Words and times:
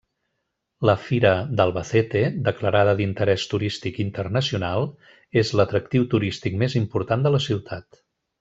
La 0.89 0.93
Fira 1.01 1.33
d'Albacete, 1.59 2.23
declarada 2.47 2.95
d'interès 3.01 3.45
turístic 3.53 4.01
internacional, 4.07 4.89
és 5.43 5.55
l'atractiu 5.61 6.11
turístic 6.15 6.61
més 6.65 6.79
important 6.85 7.29
de 7.29 7.35
la 7.39 7.47
ciutat. 7.51 8.05